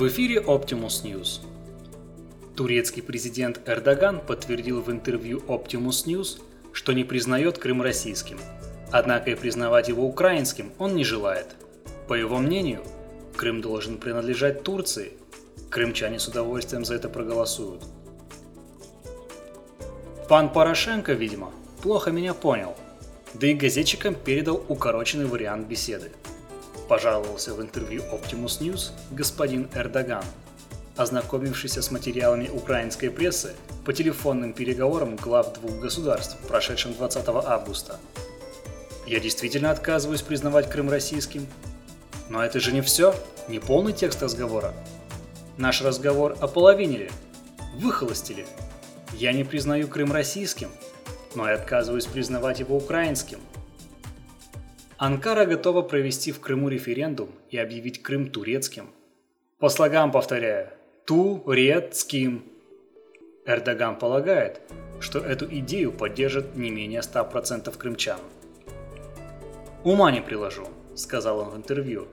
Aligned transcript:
В 0.00 0.08
эфире 0.08 0.36
Optimus 0.36 1.04
News. 1.04 1.40
Турецкий 2.56 3.02
президент 3.02 3.60
Эрдоган 3.66 4.18
подтвердил 4.18 4.80
в 4.80 4.90
интервью 4.90 5.40
Optimus 5.40 6.06
News, 6.06 6.40
что 6.72 6.94
не 6.94 7.04
признает 7.04 7.58
Крым 7.58 7.82
российским. 7.82 8.38
Однако 8.90 9.28
и 9.28 9.34
признавать 9.34 9.88
его 9.88 10.06
украинским 10.06 10.72
он 10.78 10.94
не 10.94 11.04
желает. 11.04 11.48
По 12.08 12.14
его 12.14 12.38
мнению, 12.38 12.82
Крым 13.36 13.60
должен 13.60 13.98
принадлежать 13.98 14.62
Турции. 14.62 15.12
Крымчане 15.68 16.18
с 16.18 16.28
удовольствием 16.28 16.86
за 16.86 16.94
это 16.94 17.10
проголосуют. 17.10 17.82
Пан 20.30 20.50
Порошенко, 20.50 21.12
видимо, 21.12 21.52
плохо 21.82 22.10
меня 22.10 22.32
понял, 22.32 22.74
да 23.34 23.48
и 23.48 23.52
газетчикам 23.52 24.14
передал 24.14 24.64
укороченный 24.66 25.26
вариант 25.26 25.68
беседы. 25.68 26.10
Пожаловался 26.88 27.54
в 27.54 27.62
интервью 27.62 28.02
Optimus 28.12 28.60
News 28.60 28.90
господин 29.10 29.68
Эрдоган, 29.74 30.24
ознакомившийся 30.96 31.82
с 31.82 31.90
материалами 31.90 32.48
украинской 32.48 33.08
прессы 33.08 33.54
по 33.84 33.92
телефонным 33.92 34.52
переговорам 34.52 35.16
глав 35.16 35.52
двух 35.54 35.78
государств, 35.78 36.36
прошедшим 36.46 36.94
20 36.94 37.28
августа. 37.28 37.98
Я 39.06 39.18
действительно 39.18 39.72
отказываюсь 39.72 40.22
признавать 40.22 40.70
Крым 40.70 40.88
российским. 40.88 41.46
Но 42.28 42.44
это 42.44 42.60
же 42.60 42.70
не 42.70 42.80
все, 42.80 43.12
не 43.48 43.58
полный 43.58 43.92
текст 43.92 44.22
разговора. 44.22 44.72
Наш 45.56 45.82
разговор 45.82 46.36
ополовинили, 46.40 47.10
выхолостили. 47.74 48.46
Я 49.12 49.32
не 49.32 49.42
признаю 49.42 49.88
Крым 49.88 50.12
российским, 50.12 50.70
но 51.34 51.50
и 51.50 51.52
отказываюсь 51.52 52.06
признавать 52.06 52.60
его 52.60 52.76
украинским. 52.76 53.40
Анкара 55.00 55.46
готова 55.46 55.80
провести 55.80 56.30
в 56.30 56.40
Крыму 56.40 56.68
референдум 56.68 57.30
и 57.48 57.56
объявить 57.56 58.02
Крым 58.02 58.28
турецким. 58.28 58.90
По 59.58 59.70
слогам 59.70 60.12
повторяю. 60.12 60.68
Турецким. 61.06 62.44
Эрдоган 63.46 63.98
полагает, 63.98 64.60
что 65.00 65.20
эту 65.20 65.46
идею 65.46 65.90
поддержит 65.90 66.54
не 66.54 66.70
менее 66.70 67.00
100% 67.00 67.74
крымчан. 67.78 68.20
«Ума 69.84 70.12
не 70.12 70.20
приложу»,— 70.20 70.68
сказал 70.94 71.38
он 71.38 71.48
в 71.48 71.56
интервью. 71.56 72.06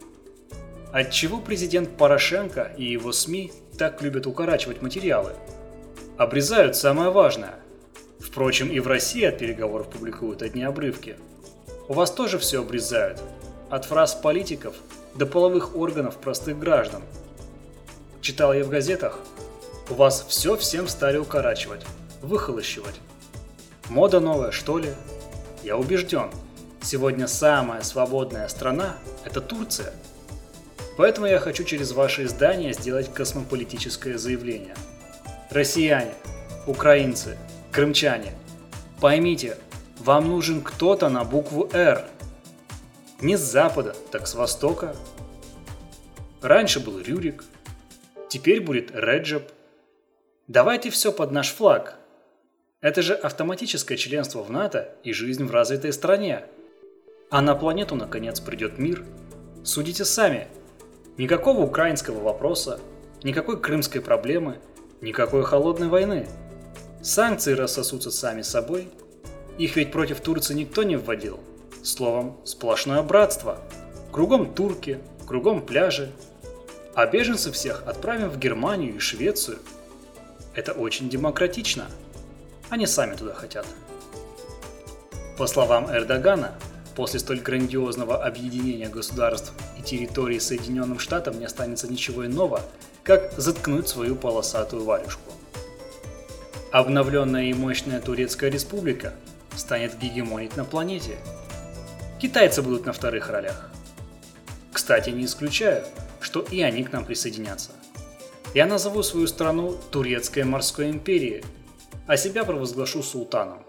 Отчего 0.93 1.41
президент 1.41 1.97
Порошенко 1.97 2.73
и 2.77 2.85
его 2.85 3.11
СМИ 3.11 3.51
так 3.77 4.01
любят 4.01 4.27
укорачивать 4.27 4.81
материалы? 4.81 5.33
Обрезают 6.17 6.77
самое 6.77 7.09
важное. 7.09 7.55
Впрочем, 8.21 8.71
и 8.71 8.79
в 8.79 8.87
России 8.87 9.25
от 9.25 9.39
переговоров 9.39 9.89
публикуют 9.89 10.41
одни 10.41 10.63
обрывки. 10.63 11.17
У 11.89 11.93
вас 11.93 12.11
тоже 12.11 12.37
все 12.37 12.61
обрезают. 12.61 13.21
От 13.69 13.85
фраз 13.85 14.13
политиков 14.15 14.75
до 15.15 15.25
половых 15.25 15.75
органов 15.75 16.17
простых 16.17 16.59
граждан. 16.59 17.01
Читал 18.21 18.53
я 18.53 18.65
в 18.65 18.69
газетах, 18.69 19.19
у 19.89 19.93
вас 19.93 20.25
все 20.27 20.57
всем 20.57 20.89
стали 20.89 21.17
укорачивать, 21.17 21.85
выхолощивать. 22.21 22.95
Мода 23.89 24.19
новая, 24.19 24.51
что 24.51 24.79
ли? 24.79 24.89
Я 25.63 25.77
убежден, 25.77 26.29
сегодня 26.81 27.25
самая 27.27 27.81
свободная 27.83 28.49
страна– 28.49 28.97
это 29.25 29.39
Турция. 29.39 29.93
Поэтому 30.97 31.27
я 31.27 31.39
хочу 31.39 31.63
через 31.63 31.93
ваше 31.93 32.25
издание 32.25 32.73
сделать 32.73 33.13
космополитическое 33.13 34.17
заявление. 34.17 34.75
Россияне, 35.51 36.13
украинцы, 36.65 37.37
крымчане, 37.71 38.33
поймите, 38.99 39.57
вам 39.99 40.27
нужен 40.29 40.61
кто-то 40.61 41.09
на 41.09 41.23
букву 41.23 41.69
«Р». 41.73 42.05
Не 43.21 43.35
с 43.35 43.41
запада, 43.41 43.95
так 44.11 44.27
с 44.27 44.35
востока. 44.35 44.95
Раньше 46.41 46.79
был 46.79 46.99
Рюрик, 46.99 47.43
теперь 48.29 48.61
будет 48.61 48.91
Реджеп– 48.93 49.51
Давайте 50.47 50.91
все 50.91 51.11
под 51.11 51.31
наш 51.31 51.51
флаг. 51.51 51.95
Это 52.79 53.01
же 53.01 53.13
автоматическое 53.13 53.97
членство 53.97 54.41
в 54.41 54.49
НАТО 54.49 54.95
и 55.03 55.11
жизнь 55.11 55.43
в 55.43 55.51
развитой 55.51 55.91
стране. 55.91 56.45
А 57.29 57.41
на 57.41 57.53
планету 57.53 57.95
наконец 57.95 58.39
придет 58.39 58.77
мир. 58.77 59.03
Судите 59.65 60.05
сами. 60.05 60.47
Никакого 61.17 61.63
украинского 61.63 62.21
вопроса, 62.21 62.79
никакой 63.23 63.59
крымской 63.59 63.99
проблемы, 63.99 64.59
никакой 65.01 65.43
холодной 65.43 65.89
войны. 65.89 66.29
Санкции 67.01 67.51
рассосутся 67.51 68.09
сами 68.09 68.41
собой. 68.41 68.87
Их 69.57 69.75
ведь 69.75 69.91
против 69.91 70.21
Турции 70.21 70.53
никто 70.53 70.83
не 70.83 70.95
вводил. 70.95 71.39
Словом, 71.83 72.37
сплошное 72.43 73.01
братство. 73.01 73.59
Кругом 74.11 74.53
турки, 74.53 74.99
кругом 75.27 75.65
пляжи. 75.65 76.11
А 76.93 77.05
беженцев 77.05 77.55
всех 77.55 77.83
отправим 77.85 78.29
в 78.29 78.37
Германию 78.37 78.95
и 78.95 78.99
Швецию– 78.99 79.59
это 80.55 80.73
очень 80.73 81.09
демократично. 81.09 81.85
Они 82.69 82.87
сами 82.87 83.15
туда 83.15 83.33
хотят. 83.33 83.65
По 85.37 85.45
словам 85.45 85.91
Эрдогана, 85.91 86.55
после 86.95 87.19
столь 87.19 87.39
грандиозного 87.39 88.25
объединения 88.25 88.89
государств 88.89 89.53
и 89.77 89.83
территорий 89.83 90.39
Соединенным 90.39 90.97
Штатам 90.97 91.39
не 91.39 91.45
останется 91.45 91.87
ничего 91.87 92.25
иного, 92.25 92.61
как 93.03 93.31
заткнуть 93.37 93.87
свою 93.87 94.15
полосатую 94.15 94.83
варежку. 94.83 95.31
Обновленная 96.71 97.45
и 97.45 97.53
мощная 97.53 98.01
Турецкая 98.01 98.49
республика 98.49 99.13
станет 99.57 99.97
гегемонить 99.97 100.55
на 100.55 100.65
планете. 100.65 101.17
Китайцы 102.21 102.61
будут 102.61 102.85
на 102.85 102.93
вторых 102.93 103.29
ролях. 103.29 103.69
Кстати, 104.71 105.09
не 105.09 105.25
исключаю, 105.25 105.83
что 106.19 106.41
и 106.41 106.61
они 106.61 106.83
к 106.83 106.91
нам 106.91 107.05
присоединятся– 107.05 107.71
я 108.53 108.65
назову 108.65 109.03
свою 109.03 109.27
страну 109.27 109.77
Турецкой 109.91 110.43
морской 110.43 110.89
империей, 110.89 111.43
а 112.07 112.17
себя 112.17 112.43
провозглашу 112.43 113.03
султаном. 113.03 113.63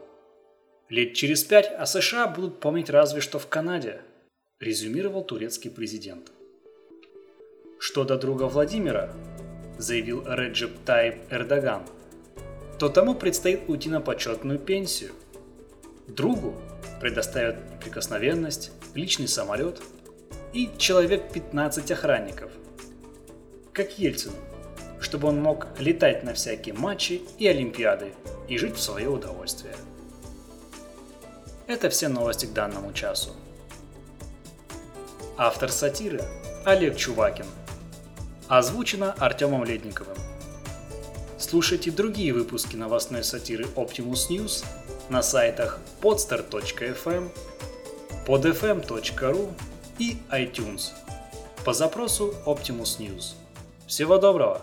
Лет 0.88 1.14
через 1.14 1.44
пять 1.44 1.70
о 1.70 1.84
США 1.84 2.26
будут 2.28 2.60
помнить 2.60 2.88
разве 2.88 3.20
что 3.20 3.38
в 3.38 3.48
Канаде, 3.48 4.00
резюмировал 4.60 5.24
турецкий 5.24 5.70
президент. 5.70 6.32
Что 7.78 8.04
до 8.04 8.16
друга 8.16 8.44
Владимира, 8.44 9.12
заявил 9.76 10.24
Реджеп 10.26 10.72
Таип 10.86 11.16
Эрдоган, 11.30 11.82
то 12.78 12.88
тому 12.88 13.14
предстоит 13.14 13.68
уйти 13.68 13.90
на 13.90 14.00
почетную 14.00 14.58
пенсию. 14.58 15.10
Другу 16.08 16.54
предоставят 17.00 17.56
неприкосновенность, 17.70 18.72
личный 18.94 19.28
самолет 19.28 19.80
и 20.52 20.70
человек 20.78 21.32
15 21.32 21.90
охранников. 21.90 22.50
Как 23.72 23.98
Ельцину 23.98 24.34
чтобы 25.00 25.28
он 25.28 25.40
мог 25.40 25.68
летать 25.78 26.24
на 26.24 26.34
всякие 26.34 26.74
матчи 26.74 27.22
и 27.38 27.46
олимпиады 27.46 28.12
и 28.48 28.58
жить 28.58 28.76
в 28.76 28.82
свое 28.82 29.08
удовольствие. 29.08 29.74
Это 31.66 31.90
все 31.90 32.08
новости 32.08 32.46
к 32.46 32.52
данному 32.52 32.92
часу. 32.92 33.30
Автор 35.36 35.70
сатиры 35.70 36.22
Олег 36.64 36.96
Чувакин. 36.96 37.46
Озвучено 38.48 39.12
Артемом 39.12 39.64
Ледниковым. 39.64 40.16
Слушайте 41.38 41.90
другие 41.90 42.32
выпуски 42.32 42.74
новостной 42.74 43.22
сатиры 43.22 43.64
Optimus 43.76 44.30
News 44.30 44.64
на 45.10 45.22
сайтах 45.22 45.78
podstar.fm, 46.02 47.28
podfm.ru 48.26 49.52
и 49.98 50.18
iTunes 50.30 50.92
по 51.64 51.72
запросу 51.72 52.34
Optimus 52.46 52.98
News. 52.98 53.34
Всего 53.86 54.18
доброго! 54.18 54.62